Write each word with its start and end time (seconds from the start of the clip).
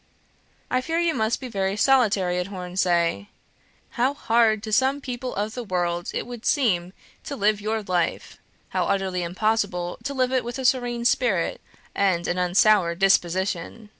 I 0.71 0.81
fear 0.81 0.97
you 0.97 1.13
must 1.13 1.39
be 1.39 1.47
very 1.47 1.77
solitary 1.77 2.39
at 2.39 2.47
Hornsea. 2.47 3.27
How 3.91 4.15
hard 4.15 4.63
to 4.63 4.73
some 4.73 4.99
people 4.99 5.35
of 5.35 5.53
the 5.53 5.63
world 5.63 6.09
it 6.11 6.25
would 6.25 6.43
seem 6.43 6.93
to 7.23 7.35
live 7.35 7.61
your 7.61 7.83
life! 7.83 8.39
how 8.69 8.85
utterly 8.85 9.21
impossible 9.21 9.99
to 10.05 10.15
live 10.15 10.31
it 10.31 10.43
with 10.43 10.57
a 10.57 10.65
serene 10.65 11.05
spirit 11.05 11.61
and 11.93 12.27
an 12.27 12.39
unsoured 12.39 12.97
disposition! 12.97 13.89